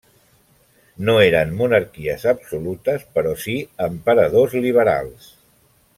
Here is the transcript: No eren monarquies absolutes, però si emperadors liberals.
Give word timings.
No 1.09 1.13
eren 1.25 1.51
monarquies 1.59 2.25
absolutes, 2.33 3.05
però 3.19 3.37
si 3.45 3.57
emperadors 3.89 4.57
liberals. 4.65 5.29